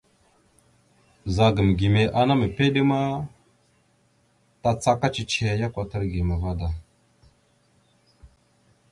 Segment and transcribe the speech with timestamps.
[1.23, 2.99] Ɓəzagam gime ya ana mèpiɗe tal ma,
[4.61, 6.67] tàcaka cicihe ya kwatar gime vaɗ da.